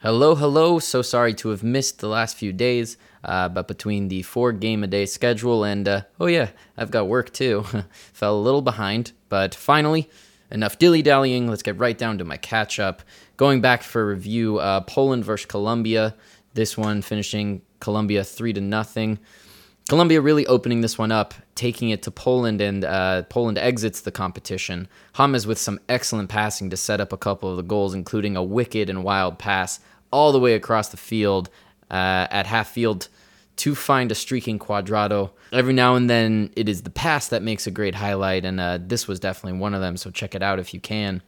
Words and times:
Hello, 0.00 0.36
hello. 0.36 0.78
So 0.78 1.02
sorry 1.02 1.34
to 1.34 1.48
have 1.48 1.64
missed 1.64 1.98
the 1.98 2.06
last 2.06 2.36
few 2.36 2.52
days, 2.52 2.96
uh, 3.24 3.48
but 3.48 3.66
between 3.66 4.06
the 4.06 4.22
four 4.22 4.52
game 4.52 4.84
a 4.84 4.86
day 4.86 5.06
schedule 5.06 5.64
and, 5.64 5.88
uh, 5.88 6.02
oh 6.20 6.26
yeah, 6.26 6.50
I've 6.76 6.92
got 6.92 7.08
work 7.08 7.32
too, 7.32 7.64
fell 8.12 8.36
a 8.36 8.40
little 8.40 8.62
behind. 8.62 9.10
But 9.28 9.56
finally, 9.56 10.08
enough 10.52 10.78
dilly 10.78 11.02
dallying. 11.02 11.48
Let's 11.48 11.64
get 11.64 11.78
right 11.78 11.98
down 11.98 12.18
to 12.18 12.24
my 12.24 12.36
catch 12.36 12.78
up. 12.78 13.02
Going 13.36 13.60
back 13.60 13.82
for 13.82 14.06
review, 14.06 14.58
uh, 14.58 14.82
Poland 14.82 15.24
versus 15.24 15.46
Colombia. 15.46 16.14
This 16.54 16.78
one 16.78 17.02
finishing 17.02 17.62
Colombia 17.80 18.22
three 18.22 18.52
to 18.52 18.60
nothing. 18.60 19.18
Colombia 19.88 20.20
really 20.20 20.46
opening 20.46 20.82
this 20.82 20.98
one 20.98 21.10
up, 21.10 21.32
taking 21.54 21.88
it 21.88 22.02
to 22.02 22.10
Poland, 22.10 22.60
and 22.60 22.84
uh, 22.84 23.22
Poland 23.22 23.56
exits 23.56 24.02
the 24.02 24.10
competition. 24.10 24.86
James 25.16 25.46
with 25.46 25.56
some 25.56 25.80
excellent 25.88 26.28
passing 26.28 26.68
to 26.68 26.76
set 26.76 27.00
up 27.00 27.10
a 27.10 27.16
couple 27.16 27.50
of 27.50 27.56
the 27.56 27.62
goals, 27.62 27.94
including 27.94 28.36
a 28.36 28.42
wicked 28.42 28.90
and 28.90 29.02
wild 29.02 29.38
pass 29.38 29.80
all 30.10 30.30
the 30.30 30.38
way 30.38 30.52
across 30.52 30.90
the 30.90 30.98
field 30.98 31.48
uh, 31.90 32.28
at 32.30 32.46
half 32.46 32.68
field 32.68 33.08
to 33.56 33.74
find 33.74 34.12
a 34.12 34.14
streaking 34.14 34.58
Cuadrado. 34.58 35.30
Every 35.52 35.72
now 35.72 35.94
and 35.94 36.08
then, 36.08 36.50
it 36.54 36.68
is 36.68 36.82
the 36.82 36.90
pass 36.90 37.28
that 37.28 37.42
makes 37.42 37.66
a 37.66 37.70
great 37.70 37.94
highlight, 37.94 38.44
and 38.44 38.60
uh, 38.60 38.78
this 38.80 39.08
was 39.08 39.18
definitely 39.18 39.58
one 39.58 39.72
of 39.72 39.80
them, 39.80 39.96
so 39.96 40.10
check 40.10 40.34
it 40.34 40.42
out 40.42 40.58
if 40.58 40.74
you 40.74 40.80
can. 40.80 41.22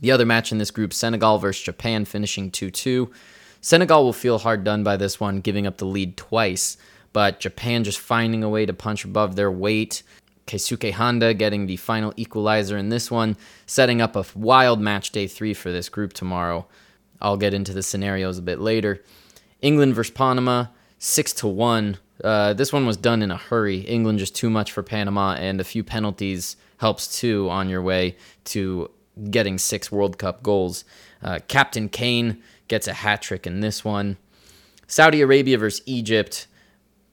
The 0.00 0.10
other 0.10 0.26
match 0.26 0.50
in 0.50 0.58
this 0.58 0.72
group, 0.72 0.92
Senegal 0.92 1.38
versus 1.38 1.62
Japan, 1.62 2.04
finishing 2.04 2.50
2 2.50 2.72
2. 2.72 3.12
Senegal 3.60 4.02
will 4.02 4.12
feel 4.12 4.38
hard 4.38 4.64
done 4.64 4.82
by 4.82 4.96
this 4.96 5.20
one, 5.20 5.40
giving 5.40 5.68
up 5.68 5.78
the 5.78 5.86
lead 5.86 6.16
twice 6.16 6.76
but 7.16 7.40
Japan 7.40 7.82
just 7.82 7.98
finding 7.98 8.44
a 8.44 8.48
way 8.50 8.66
to 8.66 8.74
punch 8.74 9.02
above 9.02 9.36
their 9.36 9.50
weight. 9.50 10.02
Keisuke 10.46 10.92
Honda 10.92 11.32
getting 11.32 11.64
the 11.64 11.76
final 11.76 12.12
equalizer 12.18 12.76
in 12.76 12.90
this 12.90 13.10
one, 13.10 13.38
setting 13.64 14.02
up 14.02 14.16
a 14.16 14.26
wild 14.34 14.82
match 14.82 15.12
day 15.12 15.26
three 15.26 15.54
for 15.54 15.72
this 15.72 15.88
group 15.88 16.12
tomorrow. 16.12 16.66
I'll 17.22 17.38
get 17.38 17.54
into 17.54 17.72
the 17.72 17.82
scenarios 17.82 18.36
a 18.36 18.42
bit 18.42 18.58
later. 18.58 19.02
England 19.62 19.94
versus 19.94 20.12
Panama, 20.12 20.66
six 20.98 21.32
to 21.32 21.48
one. 21.48 21.96
Uh, 22.22 22.52
this 22.52 22.70
one 22.70 22.84
was 22.84 22.98
done 22.98 23.22
in 23.22 23.30
a 23.30 23.38
hurry. 23.38 23.78
England 23.78 24.18
just 24.18 24.36
too 24.36 24.50
much 24.50 24.70
for 24.70 24.82
Panama, 24.82 25.36
and 25.36 25.58
a 25.58 25.64
few 25.64 25.82
penalties 25.82 26.58
helps 26.80 27.18
too 27.18 27.48
on 27.48 27.70
your 27.70 27.80
way 27.80 28.14
to 28.44 28.90
getting 29.30 29.56
six 29.56 29.90
World 29.90 30.18
Cup 30.18 30.42
goals. 30.42 30.84
Uh, 31.22 31.38
Captain 31.48 31.88
Kane 31.88 32.42
gets 32.68 32.86
a 32.86 32.92
hat 32.92 33.22
trick 33.22 33.46
in 33.46 33.60
this 33.60 33.82
one. 33.82 34.18
Saudi 34.86 35.22
Arabia 35.22 35.56
versus 35.56 35.82
Egypt. 35.86 36.46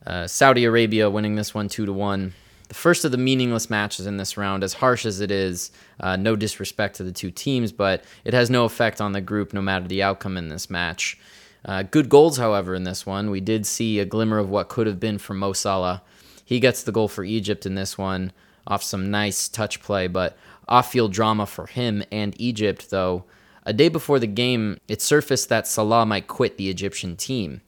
Uh, 0.05 0.27
Saudi 0.27 0.65
Arabia 0.65 1.09
winning 1.09 1.35
this 1.35 1.53
one 1.53 1.69
two 1.69 1.85
to 1.85 1.93
one. 1.93 2.33
The 2.67 2.73
first 2.75 3.05
of 3.05 3.11
the 3.11 3.17
meaningless 3.17 3.69
matches 3.69 4.07
in 4.07 4.17
this 4.17 4.35
round, 4.35 4.63
as 4.63 4.73
harsh 4.73 5.05
as 5.05 5.19
it 5.19 5.29
is, 5.29 5.71
uh, 5.99 6.15
no 6.15 6.35
disrespect 6.35 6.95
to 6.95 7.03
the 7.03 7.11
two 7.11 7.29
teams, 7.29 7.71
but 7.71 8.03
it 8.25 8.33
has 8.33 8.49
no 8.49 8.65
effect 8.65 8.99
on 8.99 9.11
the 9.11 9.21
group 9.21 9.53
no 9.53 9.61
matter 9.61 9.87
the 9.87 10.01
outcome 10.01 10.37
in 10.37 10.49
this 10.49 10.69
match. 10.69 11.19
Uh, 11.65 11.83
good 11.83 12.09
goals, 12.09 12.37
however, 12.37 12.73
in 12.73 12.83
this 12.83 13.05
one. 13.05 13.29
We 13.29 13.41
did 13.41 13.65
see 13.65 13.99
a 13.99 14.05
glimmer 14.05 14.39
of 14.39 14.49
what 14.49 14.69
could 14.69 14.87
have 14.87 14.99
been 14.99 15.17
from 15.17 15.39
Mo 15.39 15.53
Salah. 15.53 16.01
He 16.43 16.59
gets 16.59 16.83
the 16.83 16.91
goal 16.91 17.07
for 17.07 17.23
Egypt 17.23 17.65
in 17.65 17.75
this 17.75 17.97
one 17.97 18.31
off 18.65 18.83
some 18.83 19.11
nice 19.11 19.47
touch 19.47 19.81
play, 19.81 20.07
but 20.07 20.37
off 20.67 20.91
field 20.91 21.11
drama 21.11 21.45
for 21.45 21.67
him 21.67 22.03
and 22.11 22.33
Egypt, 22.39 22.89
though. 22.89 23.25
A 23.65 23.73
day 23.73 23.89
before 23.89 24.19
the 24.19 24.27
game, 24.27 24.79
it 24.87 25.01
surfaced 25.01 25.49
that 25.49 25.67
Salah 25.67 26.05
might 26.05 26.27
quit 26.27 26.57
the 26.57 26.69
Egyptian 26.69 27.15
team. 27.15 27.61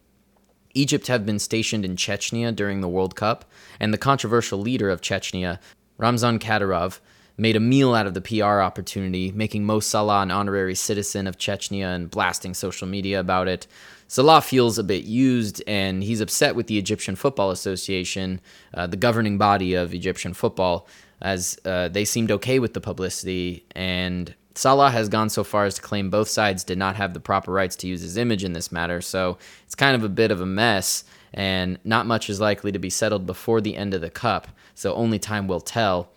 Egypt 0.75 1.07
have 1.07 1.25
been 1.25 1.39
stationed 1.39 1.85
in 1.85 1.95
Chechnya 1.95 2.55
during 2.55 2.81
the 2.81 2.89
World 2.89 3.15
Cup, 3.15 3.45
and 3.79 3.93
the 3.93 3.97
controversial 3.97 4.59
leader 4.59 4.89
of 4.89 5.01
Chechnya, 5.01 5.59
Ramzan 5.97 6.37
Kadyrov, 6.39 6.99
made 7.37 7.55
a 7.55 7.59
meal 7.59 7.93
out 7.93 8.07
of 8.07 8.13
the 8.13 8.21
PR 8.21 8.61
opportunity, 8.61 9.31
making 9.31 9.65
Mo 9.65 9.79
Salah 9.79 10.21
an 10.21 10.31
honorary 10.31 10.75
citizen 10.75 11.27
of 11.27 11.37
Chechnya 11.37 11.95
and 11.95 12.11
blasting 12.11 12.53
social 12.53 12.87
media 12.87 13.19
about 13.19 13.47
it. 13.47 13.67
Salah 14.07 14.41
feels 14.41 14.77
a 14.77 14.83
bit 14.83 15.03
used 15.05 15.63
and 15.67 16.03
he's 16.03 16.21
upset 16.21 16.55
with 16.55 16.67
the 16.67 16.77
Egyptian 16.77 17.15
Football 17.15 17.51
Association, 17.51 18.39
uh, 18.73 18.87
the 18.87 18.97
governing 18.97 19.37
body 19.37 19.73
of 19.73 19.93
Egyptian 19.93 20.33
football, 20.33 20.88
as 21.21 21.57
uh, 21.66 21.88
they 21.89 22.05
seemed 22.05 22.31
okay 22.31 22.59
with 22.59 22.73
the 22.73 22.81
publicity 22.81 23.66
and 23.75 24.35
Salah 24.57 24.89
has 24.89 25.09
gone 25.09 25.29
so 25.29 25.43
far 25.43 25.66
as 25.66 25.75
to 25.75 25.81
claim 25.81 26.09
both 26.09 26.29
sides 26.29 26.63
did 26.63 26.77
not 26.77 26.95
have 26.95 27.13
the 27.13 27.19
proper 27.19 27.51
rights 27.51 27.75
to 27.77 27.88
use 27.88 28.01
his 28.01 28.16
image 28.16 28.43
in 28.43 28.53
this 28.53 28.71
matter, 28.71 29.01
so 29.01 29.38
it's 29.66 29.75
kind 29.75 29.95
of 29.95 30.03
a 30.03 30.09
bit 30.09 30.31
of 30.31 30.39
a 30.39 30.45
mess, 30.45 31.03
and 31.33 31.77
not 31.83 32.05
much 32.05 32.29
is 32.29 32.39
likely 32.39 32.71
to 32.71 32.79
be 32.79 32.89
settled 32.89 33.25
before 33.25 33.59
the 33.59 33.75
end 33.75 33.94
of 33.94 33.99
the 33.99 34.09
Cup, 34.09 34.47
so 34.73 34.95
only 34.95 35.19
time 35.19 35.47
will 35.47 35.59
tell. 35.59 36.09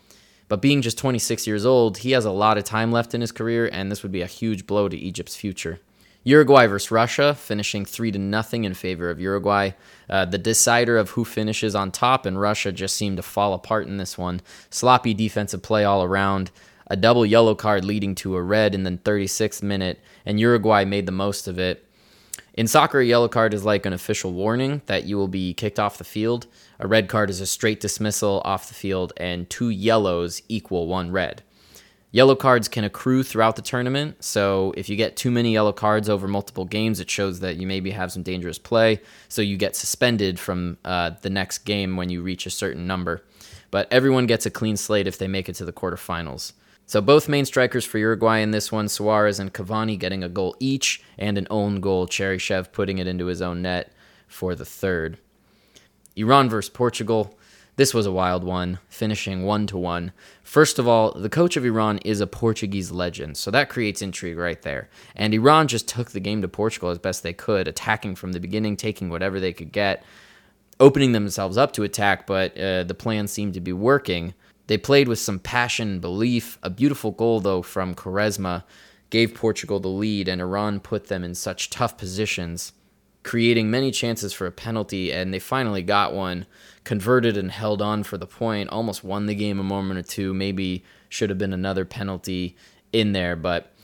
But 0.46 0.62
being 0.62 0.82
just 0.82 0.96
26 0.98 1.48
years 1.48 1.66
old, 1.66 1.98
he 1.98 2.12
has 2.12 2.24
a 2.24 2.30
lot 2.30 2.56
of 2.56 2.64
time 2.64 2.92
left 2.92 3.12
in 3.12 3.20
his 3.20 3.32
career, 3.32 3.68
and 3.72 3.90
this 3.90 4.04
would 4.04 4.12
be 4.12 4.22
a 4.22 4.26
huge 4.26 4.66
blow 4.66 4.88
to 4.88 4.96
Egypt's 4.96 5.36
future. 5.36 5.80
Uruguay 6.24 6.66
versus 6.66 6.90
Russia, 6.90 7.34
finishing 7.34 7.84
three 7.84 8.12
to 8.12 8.18
nothing 8.18 8.64
in 8.64 8.74
favor 8.74 9.10
of 9.10 9.20
Uruguay. 9.20 9.70
Uh, 10.08 10.24
the 10.24 10.38
decider 10.38 10.96
of 10.96 11.10
who 11.10 11.24
finishes 11.24 11.74
on 11.74 11.90
top, 11.90 12.24
and 12.24 12.40
Russia 12.40 12.70
just 12.70 12.96
seemed 12.96 13.16
to 13.16 13.22
fall 13.22 13.52
apart 13.52 13.86
in 13.86 13.96
this 13.96 14.16
one. 14.16 14.40
Sloppy 14.70 15.14
defensive 15.14 15.62
play 15.62 15.84
all 15.84 16.02
around 16.02 16.50
a 16.88 16.96
double 16.96 17.24
yellow 17.24 17.54
card 17.54 17.84
leading 17.84 18.14
to 18.16 18.36
a 18.36 18.42
red 18.42 18.74
in 18.74 18.84
the 18.84 18.90
36th 18.90 19.62
minute, 19.62 20.00
and 20.24 20.40
Uruguay 20.40 20.84
made 20.84 21.06
the 21.06 21.12
most 21.12 21.48
of 21.48 21.58
it. 21.58 21.84
In 22.54 22.66
soccer, 22.66 22.98
a 23.00 23.04
yellow 23.04 23.28
card 23.28 23.54
is 23.54 23.64
like 23.64 23.86
an 23.86 23.92
official 23.92 24.32
warning 24.32 24.82
that 24.86 25.04
you 25.04 25.16
will 25.16 25.28
be 25.28 25.54
kicked 25.54 25.78
off 25.78 25.98
the 25.98 26.04
field. 26.04 26.46
A 26.80 26.88
red 26.88 27.08
card 27.08 27.30
is 27.30 27.40
a 27.40 27.46
straight 27.46 27.78
dismissal 27.78 28.42
off 28.44 28.68
the 28.68 28.74
field, 28.74 29.12
and 29.16 29.48
two 29.48 29.68
yellows 29.68 30.42
equal 30.48 30.88
one 30.88 31.12
red. 31.12 31.42
Yellow 32.10 32.34
cards 32.34 32.68
can 32.68 32.84
accrue 32.84 33.22
throughout 33.22 33.54
the 33.54 33.62
tournament, 33.62 34.24
so 34.24 34.72
if 34.78 34.88
you 34.88 34.96
get 34.96 35.14
too 35.14 35.30
many 35.30 35.52
yellow 35.52 35.74
cards 35.74 36.08
over 36.08 36.26
multiple 36.26 36.64
games, 36.64 37.00
it 37.00 37.10
shows 37.10 37.40
that 37.40 37.56
you 37.56 37.66
maybe 37.66 37.90
have 37.90 38.10
some 38.10 38.22
dangerous 38.22 38.58
play, 38.58 39.00
so 39.28 39.42
you 39.42 39.58
get 39.58 39.76
suspended 39.76 40.40
from 40.40 40.78
uh, 40.86 41.10
the 41.20 41.28
next 41.28 41.58
game 41.58 41.96
when 41.96 42.08
you 42.08 42.22
reach 42.22 42.46
a 42.46 42.50
certain 42.50 42.86
number. 42.86 43.22
But 43.70 43.92
everyone 43.92 44.26
gets 44.26 44.46
a 44.46 44.50
clean 44.50 44.78
slate 44.78 45.06
if 45.06 45.18
they 45.18 45.28
make 45.28 45.50
it 45.50 45.54
to 45.56 45.66
the 45.66 45.72
quarterfinals. 45.72 46.54
So 46.88 47.02
both 47.02 47.28
main 47.28 47.44
strikers 47.44 47.84
for 47.84 47.98
Uruguay 47.98 48.38
in 48.38 48.50
this 48.50 48.72
one, 48.72 48.88
Suarez 48.88 49.38
and 49.38 49.52
Cavani 49.52 49.98
getting 49.98 50.24
a 50.24 50.28
goal 50.30 50.56
each, 50.58 51.02
and 51.18 51.36
an 51.36 51.46
own 51.50 51.80
goal, 51.80 52.06
Cheryshev 52.06 52.72
putting 52.72 52.96
it 52.96 53.06
into 53.06 53.26
his 53.26 53.42
own 53.42 53.60
net 53.60 53.92
for 54.26 54.54
the 54.54 54.64
third. 54.64 55.18
Iran 56.16 56.48
versus 56.48 56.70
Portugal. 56.70 57.38
This 57.76 57.92
was 57.92 58.06
a 58.06 58.10
wild 58.10 58.42
one, 58.42 58.78
finishing 58.88 59.42
one 59.42 59.66
to 59.66 59.76
one. 59.76 60.12
First 60.42 60.78
of 60.78 60.88
all, 60.88 61.12
the 61.12 61.28
coach 61.28 61.58
of 61.58 61.64
Iran 61.66 61.98
is 62.06 62.22
a 62.22 62.26
Portuguese 62.26 62.90
legend, 62.90 63.36
so 63.36 63.50
that 63.50 63.68
creates 63.68 64.00
intrigue 64.00 64.38
right 64.38 64.62
there. 64.62 64.88
And 65.14 65.34
Iran 65.34 65.68
just 65.68 65.88
took 65.88 66.12
the 66.12 66.20
game 66.20 66.40
to 66.40 66.48
Portugal 66.48 66.88
as 66.88 66.98
best 66.98 67.22
they 67.22 67.34
could, 67.34 67.68
attacking 67.68 68.14
from 68.14 68.32
the 68.32 68.40
beginning, 68.40 68.78
taking 68.78 69.10
whatever 69.10 69.38
they 69.38 69.52
could 69.52 69.72
get, 69.72 70.02
opening 70.80 71.12
themselves 71.12 71.58
up 71.58 71.74
to 71.74 71.82
attack, 71.82 72.26
but 72.26 72.56
uh, 72.56 72.84
the 72.84 72.96
plan 72.98 73.28
seemed 73.28 73.52
to 73.52 73.60
be 73.60 73.74
working. 73.74 74.32
They 74.68 74.78
played 74.78 75.08
with 75.08 75.18
some 75.18 75.38
passion 75.38 75.88
and 75.88 76.00
belief. 76.00 76.58
A 76.62 76.70
beautiful 76.70 77.10
goal, 77.10 77.40
though, 77.40 77.62
from 77.62 77.94
Quaresma 77.94 78.64
gave 79.10 79.34
Portugal 79.34 79.80
the 79.80 79.88
lead, 79.88 80.28
and 80.28 80.40
Iran 80.40 80.78
put 80.78 81.08
them 81.08 81.24
in 81.24 81.34
such 81.34 81.70
tough 81.70 81.96
positions, 81.96 82.72
creating 83.22 83.70
many 83.70 83.90
chances 83.90 84.34
for 84.34 84.46
a 84.46 84.52
penalty, 84.52 85.10
and 85.10 85.32
they 85.32 85.38
finally 85.38 85.82
got 85.82 86.12
one, 86.12 86.46
converted 86.84 87.38
and 87.38 87.50
held 87.50 87.80
on 87.80 88.02
for 88.02 88.18
the 88.18 88.26
point, 88.26 88.68
almost 88.68 89.02
won 89.02 89.24
the 89.24 89.34
game 89.34 89.58
a 89.58 89.64
moment 89.64 89.98
or 89.98 90.02
two, 90.02 90.34
maybe 90.34 90.84
should 91.08 91.30
have 91.30 91.38
been 91.38 91.54
another 91.54 91.86
penalty 91.86 92.54
in 92.92 93.12
there, 93.12 93.36
but 93.36 93.74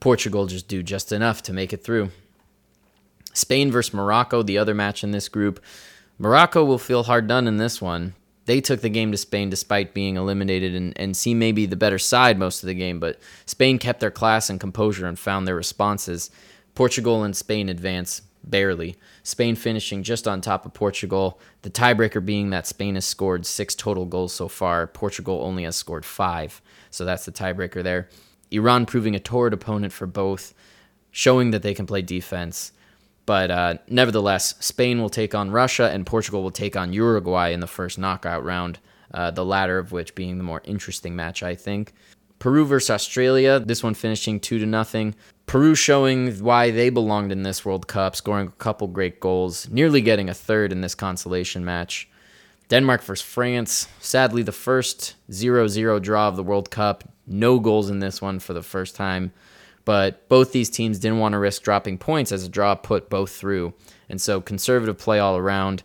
Portugal 0.00 0.46
just 0.46 0.66
do 0.66 0.82
just 0.82 1.12
enough 1.12 1.40
to 1.44 1.52
make 1.52 1.72
it 1.72 1.84
through. 1.84 2.10
Spain 3.32 3.70
versus 3.70 3.94
Morocco, 3.94 4.42
the 4.42 4.58
other 4.58 4.74
match 4.74 5.04
in 5.04 5.12
this 5.12 5.28
group. 5.28 5.62
Morocco 6.18 6.64
will 6.64 6.78
feel 6.78 7.04
hard 7.04 7.28
done 7.28 7.46
in 7.46 7.58
this 7.58 7.80
one 7.80 8.14
they 8.46 8.60
took 8.60 8.80
the 8.80 8.88
game 8.88 9.12
to 9.12 9.16
Spain 9.16 9.50
despite 9.50 9.94
being 9.94 10.16
eliminated 10.16 10.74
and, 10.74 10.92
and 10.98 11.16
see 11.16 11.34
maybe 11.34 11.66
the 11.66 11.76
better 11.76 11.98
side 11.98 12.38
most 12.38 12.62
of 12.62 12.66
the 12.66 12.74
game, 12.74 12.98
but 12.98 13.18
Spain 13.46 13.78
kept 13.78 14.00
their 14.00 14.10
class 14.10 14.50
and 14.50 14.60
composure 14.60 15.06
and 15.06 15.18
found 15.18 15.46
their 15.46 15.54
responses. 15.54 16.30
Portugal 16.74 17.22
and 17.22 17.36
Spain 17.36 17.68
advance 17.68 18.22
barely. 18.44 18.96
Spain 19.22 19.54
finishing 19.54 20.02
just 20.02 20.26
on 20.26 20.40
top 20.40 20.66
of 20.66 20.74
Portugal. 20.74 21.40
The 21.62 21.70
tiebreaker 21.70 22.24
being 22.24 22.50
that 22.50 22.66
Spain 22.66 22.94
has 22.96 23.04
scored 23.04 23.46
six 23.46 23.74
total 23.74 24.06
goals 24.06 24.32
so 24.32 24.48
far. 24.48 24.86
Portugal 24.86 25.40
only 25.42 25.64
has 25.64 25.76
scored 25.76 26.04
five. 26.04 26.60
So 26.90 27.04
that's 27.04 27.24
the 27.24 27.32
tiebreaker 27.32 27.82
there. 27.82 28.08
Iran 28.50 28.86
proving 28.86 29.14
a 29.14 29.20
torrid 29.20 29.54
opponent 29.54 29.92
for 29.92 30.06
both, 30.06 30.52
showing 31.10 31.52
that 31.52 31.62
they 31.62 31.74
can 31.74 31.86
play 31.86 32.02
defense. 32.02 32.72
But 33.26 33.50
uh, 33.50 33.74
nevertheless, 33.88 34.54
Spain 34.60 35.00
will 35.00 35.10
take 35.10 35.34
on 35.34 35.50
Russia 35.50 35.90
and 35.90 36.06
Portugal 36.06 36.42
will 36.42 36.50
take 36.50 36.76
on 36.76 36.92
Uruguay 36.92 37.48
in 37.48 37.60
the 37.60 37.66
first 37.66 37.98
knockout 37.98 38.44
round, 38.44 38.78
uh, 39.14 39.30
the 39.30 39.44
latter 39.44 39.78
of 39.78 39.92
which 39.92 40.14
being 40.14 40.38
the 40.38 40.44
more 40.44 40.62
interesting 40.64 41.14
match, 41.14 41.42
I 41.42 41.54
think. 41.54 41.92
Peru 42.40 42.64
versus 42.64 42.90
Australia, 42.90 43.60
this 43.60 43.84
one 43.84 43.94
finishing 43.94 44.40
2 44.40 44.58
to 44.58 44.66
nothing. 44.66 45.14
Peru 45.46 45.76
showing 45.76 46.32
why 46.42 46.72
they 46.72 46.90
belonged 46.90 47.30
in 47.30 47.44
this 47.44 47.64
World 47.64 47.86
Cup, 47.86 48.16
scoring 48.16 48.48
a 48.48 48.52
couple 48.52 48.88
great 48.88 49.20
goals, 49.20 49.68
nearly 49.70 50.00
getting 50.00 50.28
a 50.28 50.34
third 50.34 50.72
in 50.72 50.80
this 50.80 50.96
consolation 50.96 51.64
match. 51.64 52.08
Denmark 52.68 53.02
versus 53.02 53.24
France, 53.24 53.86
sadly 54.00 54.42
the 54.42 54.50
first 54.50 55.14
0 55.30 55.68
0 55.68 56.00
draw 56.00 56.26
of 56.26 56.36
the 56.36 56.42
World 56.42 56.70
Cup. 56.70 57.04
No 57.28 57.60
goals 57.60 57.90
in 57.90 58.00
this 58.00 58.20
one 58.20 58.40
for 58.40 58.54
the 58.54 58.62
first 58.62 58.96
time. 58.96 59.32
But 59.84 60.28
both 60.28 60.52
these 60.52 60.70
teams 60.70 60.98
didn't 60.98 61.18
want 61.18 61.32
to 61.32 61.38
risk 61.38 61.62
dropping 61.62 61.98
points 61.98 62.32
as 62.32 62.44
a 62.44 62.48
draw 62.48 62.74
put 62.74 63.10
both 63.10 63.32
through. 63.32 63.74
And 64.08 64.20
so 64.20 64.40
conservative 64.40 64.98
play 64.98 65.18
all 65.18 65.36
around. 65.36 65.82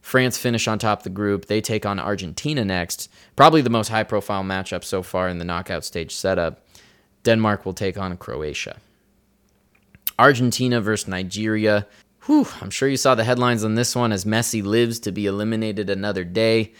France 0.00 0.38
finish 0.38 0.68
on 0.68 0.78
top 0.78 1.00
of 1.00 1.04
the 1.04 1.10
group. 1.10 1.46
They 1.46 1.60
take 1.60 1.84
on 1.84 1.98
Argentina 1.98 2.64
next. 2.64 3.10
Probably 3.36 3.60
the 3.60 3.70
most 3.70 3.88
high 3.88 4.04
profile 4.04 4.42
matchup 4.42 4.84
so 4.84 5.02
far 5.02 5.28
in 5.28 5.38
the 5.38 5.44
knockout 5.44 5.84
stage 5.84 6.14
setup. 6.14 6.64
Denmark 7.24 7.64
will 7.64 7.74
take 7.74 7.98
on 7.98 8.16
Croatia. 8.16 8.78
Argentina 10.18 10.80
versus 10.80 11.08
Nigeria. 11.08 11.86
Whew, 12.26 12.46
I'm 12.60 12.70
sure 12.70 12.88
you 12.88 12.96
saw 12.96 13.14
the 13.14 13.24
headlines 13.24 13.64
on 13.64 13.74
this 13.74 13.94
one 13.94 14.12
as 14.12 14.24
Messi 14.24 14.62
lives 14.62 14.98
to 15.00 15.12
be 15.12 15.26
eliminated 15.26 15.88
another 15.88 16.24
day. 16.24 16.72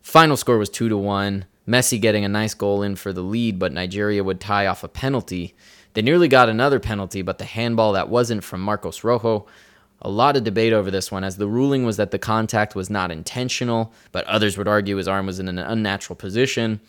Final 0.00 0.36
score 0.36 0.58
was 0.58 0.70
2 0.70 0.88
to 0.88 0.96
1. 0.96 1.44
Messi 1.68 2.00
getting 2.00 2.24
a 2.24 2.28
nice 2.28 2.54
goal 2.54 2.82
in 2.82 2.96
for 2.96 3.12
the 3.12 3.22
lead, 3.22 3.58
but 3.58 3.72
Nigeria 3.72 4.24
would 4.24 4.40
tie 4.40 4.66
off 4.66 4.82
a 4.82 4.88
penalty. 4.88 5.54
They 5.94 6.02
nearly 6.02 6.28
got 6.28 6.48
another 6.48 6.78
penalty, 6.78 7.22
but 7.22 7.38
the 7.38 7.44
handball 7.44 7.92
that 7.92 8.08
wasn't 8.08 8.44
from 8.44 8.60
Marcos 8.60 9.02
Rojo. 9.02 9.46
A 10.02 10.08
lot 10.08 10.36
of 10.36 10.44
debate 10.44 10.72
over 10.72 10.90
this 10.90 11.10
one, 11.12 11.24
as 11.24 11.36
the 11.36 11.46
ruling 11.46 11.84
was 11.84 11.96
that 11.98 12.10
the 12.10 12.18
contact 12.18 12.74
was 12.74 12.88
not 12.88 13.10
intentional, 13.10 13.92
but 14.12 14.24
others 14.24 14.56
would 14.56 14.68
argue 14.68 14.96
his 14.96 15.08
arm 15.08 15.26
was 15.26 15.38
in 15.38 15.48
an 15.48 15.58
unnatural 15.58 16.16
position. 16.16 16.80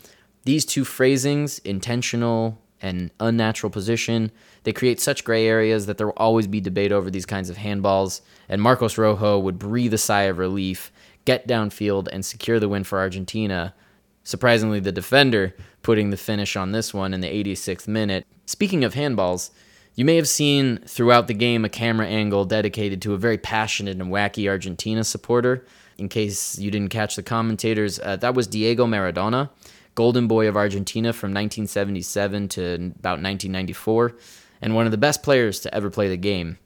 These 0.43 0.65
two 0.65 0.85
phrasings, 0.85 1.59
intentional 1.59 2.59
and 2.81 3.11
unnatural 3.19 3.69
position, 3.69 4.31
they 4.63 4.73
create 4.73 4.99
such 4.99 5.23
gray 5.23 5.45
areas 5.45 5.85
that 5.85 5.97
there 5.97 6.07
will 6.07 6.13
always 6.17 6.47
be 6.47 6.61
debate 6.61 6.91
over 6.91 7.11
these 7.11 7.25
kinds 7.25 7.49
of 7.49 7.57
handballs. 7.57 8.21
And 8.47 8.61
Marcos 8.61 8.97
Rojo 8.97 9.37
would 9.39 9.59
breathe 9.59 9.93
a 9.93 9.97
sigh 9.97 10.23
of 10.23 10.37
relief, 10.37 10.91
get 11.25 11.47
downfield, 11.47 12.07
and 12.11 12.25
secure 12.25 12.59
the 12.59 12.69
win 12.69 12.83
for 12.83 12.99
Argentina. 12.99 13.73
Surprisingly, 14.23 14.79
the 14.79 14.91
defender 14.91 15.55
putting 15.81 16.09
the 16.09 16.17
finish 16.17 16.55
on 16.55 16.71
this 16.71 16.93
one 16.93 17.13
in 17.13 17.21
the 17.21 17.27
86th 17.27 17.87
minute. 17.87 18.25
Speaking 18.45 18.83
of 18.83 18.93
handballs, 18.93 19.49
you 19.95 20.05
may 20.05 20.15
have 20.15 20.27
seen 20.27 20.77
throughout 20.85 21.27
the 21.27 21.33
game 21.33 21.65
a 21.65 21.69
camera 21.69 22.07
angle 22.07 22.45
dedicated 22.45 23.01
to 23.01 23.13
a 23.13 23.17
very 23.17 23.37
passionate 23.37 23.99
and 23.99 24.11
wacky 24.11 24.47
Argentina 24.47 25.03
supporter. 25.03 25.65
In 25.97 26.07
case 26.07 26.57
you 26.57 26.71
didn't 26.71 26.89
catch 26.89 27.15
the 27.15 27.23
commentators, 27.23 27.99
uh, 27.99 28.15
that 28.17 28.33
was 28.33 28.47
Diego 28.47 28.85
Maradona, 28.85 29.49
golden 29.95 30.27
boy 30.27 30.47
of 30.47 30.55
Argentina 30.55 31.13
from 31.13 31.31
1977 31.31 32.47
to 32.49 32.73
about 32.73 33.21
1994, 33.21 34.15
and 34.61 34.75
one 34.75 34.85
of 34.85 34.91
the 34.91 34.97
best 34.97 35.23
players 35.23 35.59
to 35.59 35.73
ever 35.75 35.89
play 35.89 36.07
the 36.07 36.17
game. 36.17 36.57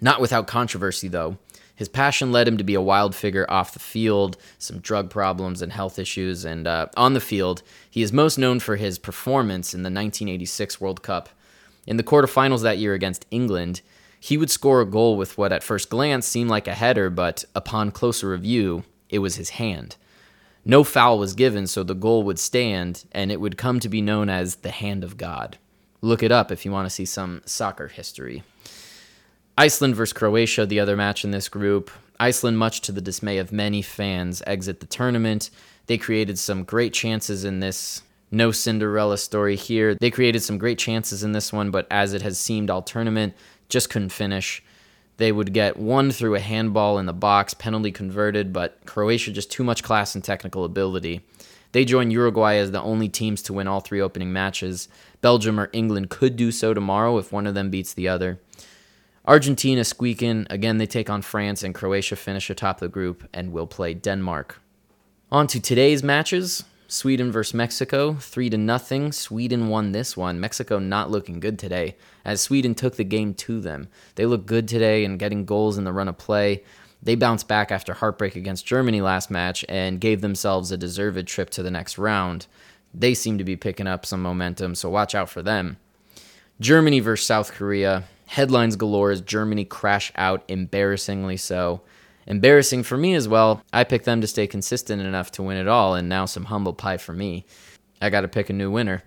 Not 0.00 0.20
without 0.20 0.46
controversy, 0.46 1.08
though. 1.08 1.38
His 1.76 1.88
passion 1.88 2.30
led 2.30 2.46
him 2.46 2.56
to 2.58 2.64
be 2.64 2.74
a 2.74 2.80
wild 2.80 3.14
figure 3.14 3.46
off 3.48 3.72
the 3.72 3.80
field, 3.80 4.36
some 4.58 4.78
drug 4.78 5.10
problems 5.10 5.60
and 5.60 5.72
health 5.72 5.98
issues, 5.98 6.44
and 6.44 6.66
uh, 6.66 6.86
on 6.96 7.14
the 7.14 7.20
field, 7.20 7.62
he 7.90 8.02
is 8.02 8.12
most 8.12 8.38
known 8.38 8.60
for 8.60 8.76
his 8.76 8.98
performance 8.98 9.74
in 9.74 9.82
the 9.82 9.88
1986 9.88 10.80
World 10.80 11.02
Cup. 11.02 11.28
In 11.86 11.96
the 11.96 12.04
quarterfinals 12.04 12.62
that 12.62 12.78
year 12.78 12.94
against 12.94 13.26
England, 13.30 13.80
he 14.20 14.36
would 14.36 14.50
score 14.50 14.80
a 14.80 14.86
goal 14.86 15.16
with 15.16 15.36
what 15.36 15.52
at 15.52 15.64
first 15.64 15.90
glance 15.90 16.26
seemed 16.26 16.48
like 16.48 16.68
a 16.68 16.74
header, 16.74 17.10
but 17.10 17.44
upon 17.54 17.90
closer 17.90 18.30
review, 18.30 18.84
it 19.10 19.18
was 19.18 19.36
his 19.36 19.50
hand. 19.50 19.96
No 20.64 20.82
foul 20.82 21.18
was 21.18 21.34
given, 21.34 21.66
so 21.66 21.82
the 21.82 21.94
goal 21.94 22.22
would 22.22 22.38
stand, 22.38 23.04
and 23.12 23.30
it 23.30 23.40
would 23.40 23.58
come 23.58 23.80
to 23.80 23.88
be 23.88 24.00
known 24.00 24.30
as 24.30 24.56
the 24.56 24.70
Hand 24.70 25.04
of 25.04 25.18
God. 25.18 25.58
Look 26.00 26.22
it 26.22 26.32
up 26.32 26.50
if 26.50 26.64
you 26.64 26.72
want 26.72 26.86
to 26.86 26.94
see 26.94 27.04
some 27.04 27.42
soccer 27.44 27.88
history. 27.88 28.44
Iceland 29.56 29.94
versus 29.94 30.12
Croatia, 30.12 30.66
the 30.66 30.80
other 30.80 30.96
match 30.96 31.24
in 31.24 31.30
this 31.30 31.48
group. 31.48 31.90
Iceland, 32.18 32.58
much 32.58 32.80
to 32.82 32.92
the 32.92 33.00
dismay 33.00 33.38
of 33.38 33.52
many 33.52 33.82
fans, 33.82 34.42
exit 34.48 34.80
the 34.80 34.86
tournament. 34.86 35.50
They 35.86 35.96
created 35.96 36.40
some 36.40 36.64
great 36.64 36.92
chances 36.92 37.44
in 37.44 37.60
this. 37.60 38.02
No 38.32 38.50
Cinderella 38.50 39.16
story 39.16 39.54
here. 39.54 39.94
They 39.94 40.10
created 40.10 40.42
some 40.42 40.58
great 40.58 40.78
chances 40.78 41.22
in 41.22 41.30
this 41.30 41.52
one, 41.52 41.70
but 41.70 41.86
as 41.88 42.14
it 42.14 42.22
has 42.22 42.36
seemed 42.36 42.68
all 42.68 42.82
tournament, 42.82 43.34
just 43.68 43.90
couldn't 43.90 44.08
finish. 44.08 44.60
They 45.18 45.30
would 45.30 45.52
get 45.52 45.76
one 45.76 46.10
through 46.10 46.34
a 46.34 46.40
handball 46.40 46.98
in 46.98 47.06
the 47.06 47.12
box, 47.12 47.54
penalty 47.54 47.92
converted, 47.92 48.52
but 48.52 48.80
Croatia 48.86 49.30
just 49.30 49.52
too 49.52 49.62
much 49.62 49.84
class 49.84 50.16
and 50.16 50.24
technical 50.24 50.64
ability. 50.64 51.20
They 51.70 51.84
join 51.84 52.10
Uruguay 52.10 52.56
as 52.56 52.72
the 52.72 52.82
only 52.82 53.08
teams 53.08 53.40
to 53.42 53.52
win 53.52 53.68
all 53.68 53.80
three 53.80 54.00
opening 54.00 54.32
matches. 54.32 54.88
Belgium 55.20 55.60
or 55.60 55.70
England 55.72 56.10
could 56.10 56.34
do 56.34 56.50
so 56.50 56.74
tomorrow 56.74 57.18
if 57.18 57.30
one 57.30 57.46
of 57.46 57.54
them 57.54 57.70
beats 57.70 57.94
the 57.94 58.08
other. 58.08 58.40
Argentina 59.26 59.84
squeaking. 59.84 60.46
Again, 60.50 60.78
they 60.78 60.86
take 60.86 61.08
on 61.08 61.22
France, 61.22 61.62
and 61.62 61.74
Croatia 61.74 62.16
finish 62.16 62.50
atop 62.50 62.80
the 62.80 62.88
group 62.88 63.26
and 63.32 63.52
will 63.52 63.66
play 63.66 63.94
Denmark. 63.94 64.60
On 65.32 65.46
to 65.46 65.60
today's 65.60 66.02
matches. 66.02 66.64
Sweden 66.86 67.32
versus 67.32 67.54
Mexico, 67.54 68.14
3 68.14 68.50
to 68.50 68.58
nothing. 68.58 69.10
Sweden 69.10 69.68
won 69.68 69.92
this 69.92 70.16
one. 70.16 70.38
Mexico 70.38 70.78
not 70.78 71.10
looking 71.10 71.40
good 71.40 71.58
today 71.58 71.96
as 72.24 72.42
Sweden 72.42 72.74
took 72.74 72.96
the 72.96 73.04
game 73.04 73.32
to 73.34 73.60
them. 73.60 73.88
They 74.16 74.26
look 74.26 74.44
good 74.44 74.68
today 74.68 75.04
and 75.04 75.18
getting 75.18 75.46
goals 75.46 75.78
in 75.78 75.84
the 75.84 75.92
run 75.92 76.08
of 76.08 76.18
play. 76.18 76.62
They 77.02 77.14
bounced 77.14 77.48
back 77.48 77.72
after 77.72 77.94
heartbreak 77.94 78.36
against 78.36 78.66
Germany 78.66 79.00
last 79.00 79.30
match 79.30 79.64
and 79.68 80.00
gave 80.00 80.20
themselves 80.20 80.70
a 80.70 80.76
deserved 80.76 81.26
trip 81.26 81.50
to 81.50 81.62
the 81.62 81.70
next 81.70 81.96
round. 81.96 82.46
They 82.92 83.14
seem 83.14 83.38
to 83.38 83.44
be 83.44 83.56
picking 83.56 83.86
up 83.86 84.06
some 84.06 84.22
momentum, 84.22 84.74
so 84.74 84.90
watch 84.90 85.14
out 85.14 85.30
for 85.30 85.42
them. 85.42 85.78
Germany 86.60 87.00
versus 87.00 87.26
South 87.26 87.52
Korea. 87.52 88.04
Headlines 88.26 88.76
galore 88.76 89.10
as 89.10 89.20
Germany 89.20 89.64
crash 89.64 90.12
out, 90.16 90.44
embarrassingly 90.48 91.36
so. 91.36 91.82
Embarrassing 92.26 92.82
for 92.82 92.96
me 92.96 93.14
as 93.14 93.28
well. 93.28 93.62
I 93.72 93.84
picked 93.84 94.06
them 94.06 94.20
to 94.20 94.26
stay 94.26 94.46
consistent 94.46 95.02
enough 95.02 95.30
to 95.32 95.42
win 95.42 95.58
it 95.58 95.68
all, 95.68 95.94
and 95.94 96.08
now 96.08 96.24
some 96.24 96.46
humble 96.46 96.72
pie 96.72 96.96
for 96.96 97.12
me. 97.12 97.44
I 98.00 98.10
got 98.10 98.22
to 98.22 98.28
pick 98.28 98.50
a 98.50 98.54
new 98.54 98.70
winner. 98.70 99.02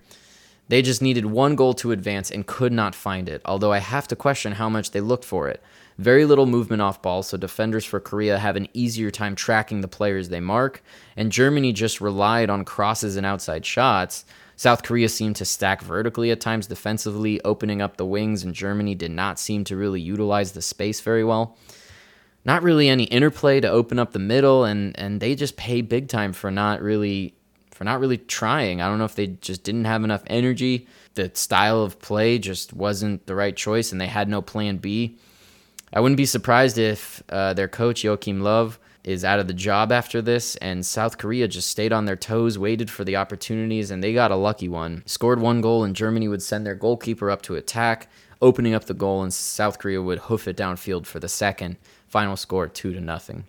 They 0.68 0.82
just 0.82 1.00
needed 1.00 1.26
one 1.26 1.56
goal 1.56 1.72
to 1.74 1.92
advance 1.92 2.30
and 2.30 2.46
could 2.46 2.72
not 2.72 2.94
find 2.94 3.28
it, 3.28 3.40
although 3.44 3.72
I 3.72 3.78
have 3.78 4.06
to 4.08 4.16
question 4.16 4.52
how 4.52 4.68
much 4.68 4.90
they 4.90 5.00
looked 5.00 5.24
for 5.24 5.48
it. 5.48 5.62
Very 5.96 6.26
little 6.26 6.46
movement 6.46 6.82
off 6.82 7.02
ball, 7.02 7.22
so 7.22 7.36
defenders 7.36 7.84
for 7.84 8.00
Korea 8.00 8.38
have 8.38 8.54
an 8.54 8.68
easier 8.74 9.10
time 9.10 9.34
tracking 9.34 9.80
the 9.80 9.88
players 9.88 10.28
they 10.28 10.40
mark, 10.40 10.82
and 11.16 11.32
Germany 11.32 11.72
just 11.72 12.00
relied 12.00 12.50
on 12.50 12.64
crosses 12.64 13.16
and 13.16 13.26
outside 13.26 13.64
shots, 13.64 14.24
South 14.58 14.82
Korea 14.82 15.08
seemed 15.08 15.36
to 15.36 15.44
stack 15.44 15.82
vertically 15.82 16.32
at 16.32 16.40
times 16.40 16.66
defensively, 16.66 17.40
opening 17.44 17.80
up 17.80 17.96
the 17.96 18.04
wings, 18.04 18.42
and 18.42 18.52
Germany 18.52 18.96
did 18.96 19.12
not 19.12 19.38
seem 19.38 19.62
to 19.62 19.76
really 19.76 20.00
utilize 20.00 20.50
the 20.50 20.60
space 20.60 21.00
very 21.00 21.22
well. 21.22 21.56
Not 22.44 22.64
really 22.64 22.88
any 22.88 23.04
interplay 23.04 23.60
to 23.60 23.70
open 23.70 24.00
up 24.00 24.10
the 24.10 24.18
middle, 24.18 24.64
and 24.64 24.98
and 24.98 25.20
they 25.20 25.36
just 25.36 25.56
pay 25.56 25.80
big 25.80 26.08
time 26.08 26.32
for 26.32 26.50
not 26.50 26.82
really 26.82 27.36
for 27.70 27.84
not 27.84 28.00
really 28.00 28.18
trying. 28.18 28.82
I 28.82 28.88
don't 28.88 28.98
know 28.98 29.04
if 29.04 29.14
they 29.14 29.28
just 29.28 29.62
didn't 29.62 29.84
have 29.84 30.02
enough 30.02 30.24
energy. 30.26 30.88
The 31.14 31.30
style 31.34 31.80
of 31.84 32.00
play 32.00 32.40
just 32.40 32.72
wasn't 32.72 33.26
the 33.26 33.36
right 33.36 33.56
choice, 33.56 33.92
and 33.92 34.00
they 34.00 34.08
had 34.08 34.28
no 34.28 34.42
plan 34.42 34.78
B. 34.78 35.18
I 35.92 36.00
wouldn't 36.00 36.16
be 36.16 36.26
surprised 36.26 36.78
if 36.78 37.22
uh, 37.28 37.54
their 37.54 37.68
coach 37.68 38.02
Joachim 38.02 38.40
Löw 38.40 38.76
is 39.04 39.24
out 39.24 39.38
of 39.38 39.46
the 39.46 39.54
job 39.54 39.90
after 39.92 40.20
this, 40.20 40.56
and 40.56 40.84
South 40.84 41.18
Korea 41.18 41.48
just 41.48 41.68
stayed 41.68 41.92
on 41.92 42.04
their 42.04 42.16
toes, 42.16 42.58
waited 42.58 42.90
for 42.90 43.04
the 43.04 43.16
opportunities, 43.16 43.90
and 43.90 44.02
they 44.02 44.12
got 44.12 44.30
a 44.30 44.36
lucky 44.36 44.68
one. 44.68 45.02
Scored 45.06 45.40
one 45.40 45.60
goal, 45.60 45.84
and 45.84 45.96
Germany 45.96 46.28
would 46.28 46.42
send 46.42 46.66
their 46.66 46.74
goalkeeper 46.74 47.30
up 47.30 47.42
to 47.42 47.56
attack, 47.56 48.08
opening 48.42 48.74
up 48.74 48.84
the 48.84 48.94
goal, 48.94 49.22
and 49.22 49.32
South 49.32 49.78
Korea 49.78 50.02
would 50.02 50.18
hoof 50.18 50.46
it 50.48 50.56
downfield 50.56 51.06
for 51.06 51.20
the 51.20 51.28
second. 51.28 51.76
Final 52.08 52.36
score 52.36 52.68
two 52.68 52.92
to 52.92 53.00
nothing. 53.00 53.44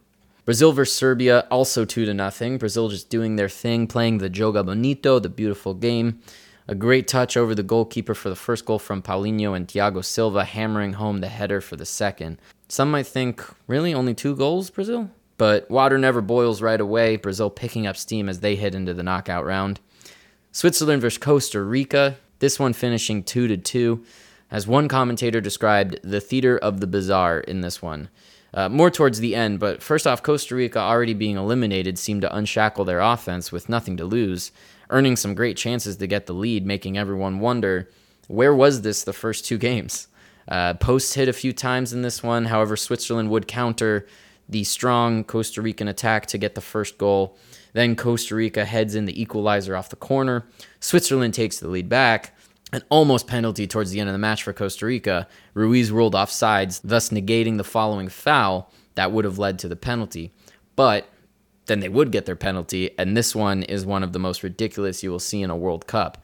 Brazil 0.45 0.71
versus 0.71 0.95
Serbia, 0.95 1.47
also 1.51 1.85
two 1.85 2.05
to 2.05 2.13
nothing. 2.13 2.57
Brazil 2.57 2.89
just 2.89 3.09
doing 3.09 3.35
their 3.35 3.49
thing, 3.49 3.85
playing 3.85 4.17
the 4.17 4.29
Joga 4.29 4.65
Bonito, 4.65 5.19
the 5.19 5.29
beautiful 5.29 5.73
game. 5.73 6.21
A 6.67 6.75
great 6.75 7.07
touch 7.07 7.35
over 7.35 7.53
the 7.53 7.63
goalkeeper 7.63 8.13
for 8.13 8.29
the 8.29 8.35
first 8.35 8.65
goal 8.65 8.79
from 8.79 9.01
Paulinho 9.01 9.55
and 9.55 9.67
Thiago 9.67 10.03
Silva 10.05 10.43
hammering 10.43 10.93
home 10.93 11.19
the 11.19 11.27
header 11.27 11.61
for 11.61 11.75
the 11.75 11.85
second. 11.85 12.39
Some 12.67 12.91
might 12.91 13.07
think, 13.07 13.43
really, 13.67 13.93
only 13.93 14.13
two 14.13 14.35
goals, 14.35 14.69
Brazil? 14.69 15.09
But 15.39 15.71
water 15.71 15.97
never 15.97 16.19
boils 16.21 16.61
right 16.61 16.79
away. 16.79 17.15
Brazil 17.15 17.49
picking 17.49 17.87
up 17.87 17.95
steam 17.95 18.27
as 18.27 18.41
they 18.41 18.57
head 18.57 18.75
into 18.75 18.93
the 18.93 19.03
knockout 19.03 19.45
round. 19.45 19.79
Switzerland 20.51 21.01
versus 21.01 21.17
Costa 21.17 21.63
Rica. 21.63 22.17
This 22.39 22.59
one 22.59 22.73
finishing 22.73 23.23
2 23.23 23.47
to 23.47 23.55
2. 23.55 24.03
As 24.51 24.67
one 24.67 24.89
commentator 24.89 25.39
described, 25.39 25.97
the 26.03 26.19
theater 26.19 26.57
of 26.57 26.81
the 26.81 26.87
bizarre 26.87 27.39
in 27.39 27.61
this 27.61 27.81
one. 27.81 28.09
Uh, 28.53 28.67
more 28.67 28.91
towards 28.91 29.21
the 29.21 29.33
end, 29.33 29.59
but 29.59 29.81
first 29.81 30.05
off, 30.05 30.21
Costa 30.21 30.55
Rica 30.55 30.79
already 30.79 31.13
being 31.13 31.37
eliminated 31.37 31.97
seemed 31.97 32.23
to 32.23 32.35
unshackle 32.35 32.83
their 32.83 32.99
offense 32.99 33.49
with 33.49 33.69
nothing 33.69 33.95
to 33.95 34.05
lose, 34.05 34.51
earning 34.89 35.15
some 35.15 35.35
great 35.35 35.55
chances 35.55 35.95
to 35.97 36.07
get 36.07 36.25
the 36.25 36.33
lead, 36.33 36.65
making 36.65 36.97
everyone 36.97 37.39
wonder 37.39 37.89
where 38.27 38.53
was 38.53 38.81
this 38.81 39.03
the 39.03 39.13
first 39.13 39.45
two 39.45 39.57
games? 39.57 40.07
Uh, 40.49 40.73
post 40.73 41.13
hit 41.13 41.29
a 41.29 41.33
few 41.33 41.53
times 41.53 41.93
in 41.93 42.01
this 42.01 42.21
one, 42.21 42.45
however, 42.45 42.75
Switzerland 42.75 43.29
would 43.29 43.47
counter 43.47 44.05
the 44.49 44.63
strong 44.63 45.23
Costa 45.23 45.61
Rican 45.61 45.87
attack 45.87 46.25
to 46.27 46.37
get 46.37 46.55
the 46.55 46.61
first 46.61 46.97
goal. 46.97 47.37
Then 47.73 47.95
Costa 47.95 48.35
Rica 48.35 48.65
heads 48.65 48.95
in 48.95 49.05
the 49.05 49.21
equalizer 49.21 49.75
off 49.75 49.89
the 49.89 49.95
corner. 49.95 50.45
Switzerland 50.79 51.35
takes 51.35 51.59
the 51.59 51.67
lead 51.67 51.87
back. 51.87 52.35
An 52.73 52.83
almost 52.89 53.27
penalty 53.27 53.67
towards 53.67 53.91
the 53.91 53.99
end 53.99 54.09
of 54.09 54.13
the 54.13 54.19
match 54.19 54.43
for 54.43 54.53
Costa 54.53 54.85
Rica. 54.85 55.27
Ruiz 55.53 55.91
ruled 55.91 56.15
off 56.15 56.31
sides, 56.31 56.79
thus 56.83 57.09
negating 57.09 57.57
the 57.57 57.63
following 57.63 58.09
foul 58.09 58.71
that 58.95 59.11
would 59.11 59.25
have 59.25 59.39
led 59.39 59.59
to 59.59 59.67
the 59.67 59.75
penalty. 59.75 60.31
But 60.75 61.07
then 61.65 61.79
they 61.79 61.89
would 61.89 62.11
get 62.11 62.25
their 62.25 62.35
penalty, 62.35 62.91
and 62.97 63.15
this 63.15 63.35
one 63.35 63.63
is 63.63 63.85
one 63.85 64.03
of 64.03 64.13
the 64.13 64.19
most 64.19 64.43
ridiculous 64.43 65.03
you 65.03 65.11
will 65.11 65.19
see 65.19 65.41
in 65.41 65.49
a 65.49 65.55
World 65.55 65.87
Cup. 65.87 66.23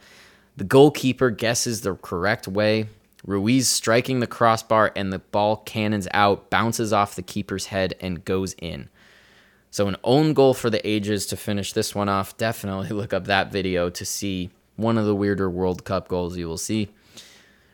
The 0.58 0.64
goalkeeper 0.64 1.30
guesses 1.30 1.82
the 1.82 1.96
correct 1.96 2.48
way, 2.48 2.88
Ruiz 3.26 3.68
striking 3.68 4.20
the 4.20 4.28
crossbar 4.28 4.92
and 4.96 5.12
the 5.12 5.20
ball 5.20 5.58
cannons 5.58 6.08
out, 6.14 6.50
bounces 6.50 6.94
off 6.94 7.16
the 7.16 7.24
keeper's 7.24 7.68
head, 7.68 7.96
and 8.00 8.24
goes 8.24 8.54
in. 8.62 8.90
So, 9.72 9.88
an 9.88 9.98
own 10.04 10.34
goal 10.34 10.54
for 10.54 10.70
the 10.70 10.88
ages 10.88 11.26
to 11.28 11.38
finish 11.38 11.74
this 11.74 11.94
one 11.94 12.08
off. 12.08 12.38
Definitely 12.38 12.90
look 12.90 13.14
up 13.14 13.26
that 13.26 13.52
video 13.52 13.90
to 13.90 14.06
see 14.06 14.52
one 14.76 14.98
of 14.98 15.06
the 15.06 15.16
weirder 15.16 15.50
World 15.50 15.84
Cup 15.84 16.08
goals 16.08 16.38
you 16.38 16.48
will 16.48 16.58
see. 16.58 16.90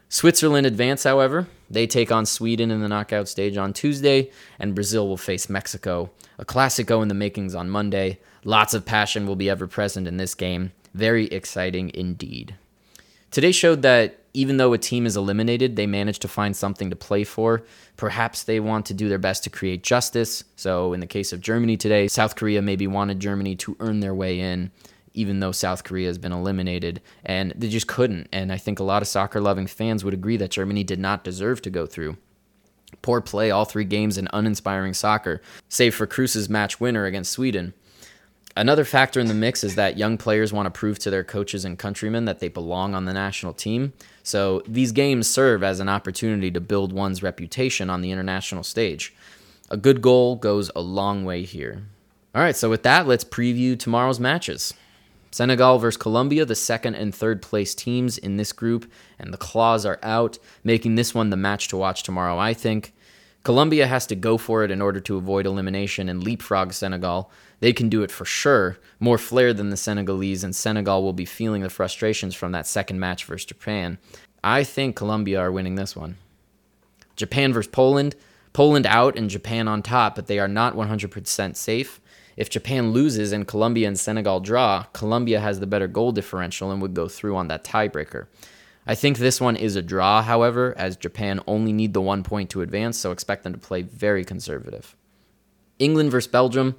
Switzerland 0.09 0.65
advance, 0.65 1.03
however. 1.03 1.47
They 1.69 1.87
take 1.87 2.11
on 2.11 2.25
Sweden 2.25 2.71
in 2.71 2.81
the 2.81 2.89
knockout 2.89 3.27
stage 3.27 3.55
on 3.55 3.71
Tuesday, 3.71 4.31
and 4.59 4.75
Brazil 4.75 5.07
will 5.07 5.17
face 5.17 5.49
Mexico. 5.49 6.11
A 6.37 6.43
Classico 6.43 7.01
in 7.01 7.07
the 7.07 7.13
makings 7.13 7.55
on 7.55 7.69
Monday. 7.69 8.19
Lots 8.43 8.73
of 8.73 8.85
passion 8.85 9.27
will 9.27 9.35
be 9.35 9.49
ever 9.49 9.67
present 9.67 10.07
in 10.07 10.17
this 10.17 10.33
game. 10.33 10.71
Very 10.93 11.27
exciting 11.27 11.91
indeed. 11.93 12.55
Today 13.29 13.51
showed 13.51 13.83
that 13.83 14.20
even 14.33 14.57
though 14.57 14.73
a 14.73 14.77
team 14.77 15.05
is 15.05 15.17
eliminated, 15.17 15.75
they 15.75 15.87
manage 15.87 16.19
to 16.19 16.27
find 16.27 16.55
something 16.55 16.89
to 16.89 16.95
play 16.95 17.23
for. 17.23 17.63
Perhaps 17.97 18.43
they 18.43 18.59
want 18.59 18.85
to 18.87 18.93
do 18.93 19.09
their 19.09 19.17
best 19.17 19.43
to 19.43 19.49
create 19.49 19.83
justice. 19.83 20.43
So, 20.55 20.93
in 20.93 20.99
the 20.99 21.07
case 21.07 21.33
of 21.33 21.41
Germany 21.41 21.77
today, 21.77 22.07
South 22.07 22.35
Korea 22.35 22.61
maybe 22.61 22.87
wanted 22.87 23.19
Germany 23.19 23.55
to 23.57 23.75
earn 23.79 23.99
their 23.99 24.15
way 24.15 24.39
in 24.39 24.71
even 25.13 25.39
though 25.39 25.51
South 25.51 25.83
Korea 25.83 26.07
has 26.07 26.17
been 26.17 26.31
eliminated, 26.31 27.01
and 27.25 27.53
they 27.55 27.69
just 27.69 27.87
couldn't. 27.87 28.27
And 28.31 28.51
I 28.51 28.57
think 28.57 28.79
a 28.79 28.83
lot 28.83 29.01
of 29.01 29.07
soccer 29.07 29.41
loving 29.41 29.67
fans 29.67 30.03
would 30.03 30.13
agree 30.13 30.37
that 30.37 30.51
Germany 30.51 30.83
did 30.83 30.99
not 30.99 31.23
deserve 31.23 31.61
to 31.63 31.69
go 31.69 31.85
through. 31.85 32.17
Poor 33.01 33.21
play 33.21 33.51
all 33.51 33.65
three 33.65 33.83
games 33.83 34.17
and 34.17 34.29
uninspiring 34.33 34.93
soccer, 34.93 35.41
save 35.69 35.95
for 35.95 36.07
Kroos's 36.07 36.49
match 36.49 36.79
winner 36.79 37.05
against 37.05 37.31
Sweden. 37.31 37.73
Another 38.55 38.83
factor 38.83 39.19
in 39.19 39.27
the 39.27 39.33
mix 39.33 39.63
is 39.63 39.75
that 39.75 39.97
young 39.97 40.17
players 40.17 40.51
want 40.51 40.65
to 40.65 40.77
prove 40.77 40.99
to 40.99 41.09
their 41.09 41.23
coaches 41.23 41.63
and 41.63 41.79
countrymen 41.79 42.25
that 42.25 42.39
they 42.39 42.49
belong 42.49 42.93
on 42.93 43.05
the 43.05 43.13
national 43.13 43.53
team. 43.53 43.93
So 44.23 44.61
these 44.67 44.91
games 44.91 45.29
serve 45.29 45.63
as 45.63 45.79
an 45.79 45.87
opportunity 45.87 46.51
to 46.51 46.59
build 46.59 46.91
one's 46.91 47.23
reputation 47.23 47.89
on 47.89 48.01
the 48.01 48.11
international 48.11 48.63
stage. 48.63 49.13
A 49.69 49.77
good 49.77 50.01
goal 50.01 50.35
goes 50.35 50.69
a 50.75 50.81
long 50.81 51.23
way 51.23 51.43
here. 51.43 51.83
All 52.35 52.41
right, 52.41 52.55
so 52.55 52.69
with 52.69 52.83
that, 52.83 53.07
let's 53.07 53.23
preview 53.23 53.79
tomorrow's 53.79 54.19
matches. 54.19 54.73
Senegal 55.31 55.79
versus 55.79 55.97
Colombia, 55.97 56.43
the 56.43 56.55
second 56.55 56.95
and 56.95 57.15
third 57.15 57.41
place 57.41 57.73
teams 57.73 58.17
in 58.17 58.35
this 58.35 58.51
group, 58.51 58.91
and 59.17 59.33
the 59.33 59.37
claws 59.37 59.85
are 59.85 59.99
out, 60.03 60.37
making 60.61 60.95
this 60.95 61.15
one 61.15 61.29
the 61.29 61.37
match 61.37 61.69
to 61.69 61.77
watch 61.77 62.03
tomorrow, 62.03 62.37
I 62.37 62.53
think. 62.53 62.93
Colombia 63.43 63.87
has 63.87 64.05
to 64.07 64.15
go 64.15 64.37
for 64.37 64.63
it 64.63 64.69
in 64.69 64.81
order 64.81 64.99
to 64.99 65.17
avoid 65.17 65.47
elimination 65.47 66.07
and 66.09 66.23
leapfrog 66.23 66.73
Senegal. 66.73 67.31
They 67.59 67.73
can 67.73 67.89
do 67.89 68.03
it 68.03 68.11
for 68.11 68.25
sure, 68.25 68.77
more 68.99 69.17
flair 69.17 69.51
than 69.51 69.71
the 69.71 69.77
Senegalese, 69.77 70.43
and 70.43 70.55
Senegal 70.55 71.01
will 71.01 71.13
be 71.13 71.25
feeling 71.25 71.63
the 71.63 71.69
frustrations 71.69 72.35
from 72.35 72.51
that 72.51 72.67
second 72.67 72.99
match 72.99 73.25
versus 73.25 73.45
Japan. 73.45 73.97
I 74.43 74.63
think 74.63 74.95
Colombia 74.95 75.39
are 75.39 75.51
winning 75.51 75.75
this 75.75 75.95
one. 75.95 76.17
Japan 77.15 77.51
versus 77.51 77.71
Poland. 77.71 78.15
Poland 78.53 78.85
out 78.85 79.17
and 79.17 79.29
Japan 79.29 79.67
on 79.67 79.81
top, 79.81 80.15
but 80.15 80.27
they 80.27 80.37
are 80.37 80.47
not 80.47 80.75
100% 80.75 81.55
safe. 81.55 82.01
If 82.37 82.49
Japan 82.49 82.91
loses 82.91 83.31
and 83.31 83.47
Colombia 83.47 83.87
and 83.87 83.99
Senegal 83.99 84.39
draw, 84.39 84.83
Colombia 84.93 85.39
has 85.39 85.59
the 85.59 85.67
better 85.67 85.87
goal 85.87 86.11
differential 86.11 86.71
and 86.71 86.81
would 86.81 86.93
go 86.93 87.07
through 87.07 87.35
on 87.35 87.47
that 87.47 87.63
tiebreaker. 87.63 88.27
I 88.85 88.95
think 88.95 89.17
this 89.17 89.39
one 89.39 89.55
is 89.55 89.75
a 89.75 89.81
draw, 89.81 90.23
however, 90.23 90.73
as 90.77 90.97
Japan 90.97 91.39
only 91.45 91.71
need 91.71 91.93
the 91.93 92.01
one 92.01 92.23
point 92.23 92.49
to 92.51 92.61
advance, 92.61 92.97
so 92.97 93.11
expect 93.11 93.43
them 93.43 93.53
to 93.53 93.59
play 93.59 93.83
very 93.83 94.25
conservative. 94.25 94.95
England 95.77 96.11
versus 96.11 96.31
Belgium, 96.31 96.75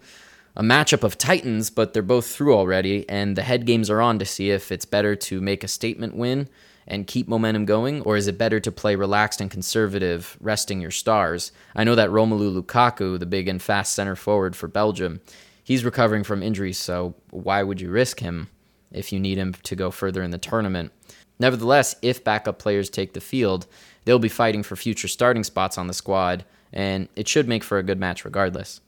a 0.56 0.62
matchup 0.62 1.04
of 1.04 1.16
titans, 1.16 1.70
but 1.70 1.92
they're 1.92 2.02
both 2.02 2.26
through 2.26 2.54
already, 2.54 3.08
and 3.08 3.36
the 3.36 3.42
head 3.42 3.66
games 3.66 3.88
are 3.88 4.00
on 4.00 4.18
to 4.18 4.24
see 4.24 4.50
if 4.50 4.72
it's 4.72 4.84
better 4.84 5.14
to 5.14 5.40
make 5.40 5.62
a 5.62 5.68
statement 5.68 6.16
win 6.16 6.48
and 6.86 7.06
keep 7.06 7.28
momentum 7.28 7.64
going, 7.64 8.02
or 8.02 8.16
is 8.16 8.26
it 8.26 8.36
better 8.36 8.58
to 8.58 8.72
play 8.72 8.96
relaxed 8.96 9.40
and 9.40 9.50
conservative, 9.50 10.36
resting 10.40 10.80
your 10.80 10.90
stars? 10.90 11.52
I 11.76 11.84
know 11.84 11.94
that 11.94 12.10
Romelu 12.10 12.60
Lukaku, 12.60 13.18
the 13.18 13.26
big 13.26 13.46
and 13.46 13.62
fast 13.62 13.94
center 13.94 14.16
forward 14.16 14.56
for 14.56 14.66
Belgium, 14.66 15.20
he's 15.62 15.84
recovering 15.84 16.24
from 16.24 16.42
injuries, 16.42 16.78
so 16.78 17.14
why 17.30 17.62
would 17.62 17.80
you 17.80 17.90
risk 17.90 18.18
him 18.18 18.48
if 18.94 19.12
you 19.12 19.20
need 19.20 19.38
him 19.38 19.54
to 19.62 19.76
go 19.76 19.90
further 19.90 20.22
in 20.22 20.30
the 20.30 20.38
tournament? 20.38 20.92
Nevertheless, 21.38 21.96
if 22.02 22.22
backup 22.22 22.58
players 22.58 22.88
take 22.88 23.14
the 23.14 23.20
field, 23.20 23.66
they'll 24.04 24.18
be 24.18 24.28
fighting 24.28 24.62
for 24.62 24.76
future 24.76 25.08
starting 25.08 25.44
spots 25.44 25.76
on 25.76 25.86
the 25.86 25.94
squad, 25.94 26.44
and 26.72 27.08
it 27.16 27.28
should 27.28 27.48
make 27.48 27.64
for 27.64 27.78
a 27.78 27.82
good 27.82 27.98
match 27.98 28.24
regardless. 28.24 28.80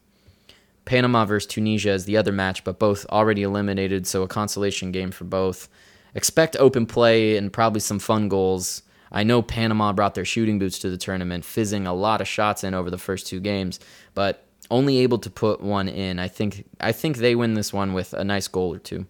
Panama 0.84 1.24
versus 1.24 1.46
Tunisia 1.46 1.92
is 1.92 2.04
the 2.04 2.16
other 2.16 2.32
match, 2.32 2.62
but 2.64 2.78
both 2.78 3.06
already 3.06 3.42
eliminated, 3.42 4.06
so 4.06 4.22
a 4.22 4.28
consolation 4.28 4.92
game 4.92 5.10
for 5.10 5.24
both. 5.24 5.68
Expect 6.14 6.56
open 6.56 6.86
play 6.86 7.36
and 7.36 7.52
probably 7.52 7.80
some 7.80 7.98
fun 7.98 8.28
goals. 8.28 8.82
I 9.10 9.24
know 9.24 9.42
Panama 9.42 9.92
brought 9.92 10.14
their 10.14 10.24
shooting 10.24 10.58
boots 10.58 10.78
to 10.80 10.90
the 10.90 10.96
tournament, 10.98 11.44
fizzing 11.44 11.86
a 11.86 11.94
lot 11.94 12.20
of 12.20 12.28
shots 12.28 12.64
in 12.64 12.74
over 12.74 12.90
the 12.90 12.98
first 12.98 13.26
two 13.26 13.40
games, 13.40 13.80
but 14.14 14.44
only 14.70 14.98
able 14.98 15.18
to 15.18 15.30
put 15.30 15.60
one 15.60 15.88
in. 15.88 16.18
I 16.18 16.28
think 16.28 16.66
I 16.80 16.92
think 16.92 17.16
they 17.16 17.34
win 17.34 17.54
this 17.54 17.72
one 17.72 17.92
with 17.92 18.12
a 18.12 18.24
nice 18.24 18.48
goal 18.48 18.74
or 18.74 18.78
two. 18.78 19.06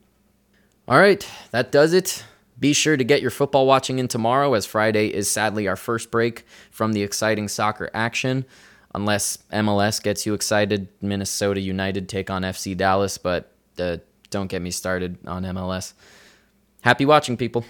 All 0.86 0.98
right, 0.98 1.26
that 1.50 1.72
does 1.72 1.94
it. 1.94 2.26
Be 2.60 2.74
sure 2.74 2.98
to 2.98 3.04
get 3.04 3.22
your 3.22 3.30
football 3.30 3.66
watching 3.66 3.98
in 3.98 4.06
tomorrow, 4.06 4.52
as 4.52 4.66
Friday 4.66 5.06
is 5.08 5.30
sadly 5.30 5.66
our 5.66 5.76
first 5.76 6.10
break 6.10 6.44
from 6.70 6.92
the 6.92 7.02
exciting 7.02 7.48
soccer 7.48 7.88
action. 7.94 8.44
Unless 8.94 9.38
MLS 9.50 10.02
gets 10.02 10.26
you 10.26 10.34
excited, 10.34 10.88
Minnesota 11.00 11.60
United 11.60 12.06
take 12.06 12.28
on 12.28 12.42
FC 12.42 12.76
Dallas, 12.76 13.16
but 13.16 13.50
uh, 13.78 13.96
don't 14.28 14.48
get 14.48 14.60
me 14.60 14.70
started 14.70 15.16
on 15.26 15.42
MLS. 15.44 15.94
Happy 16.82 17.06
watching, 17.06 17.38
people. 17.38 17.64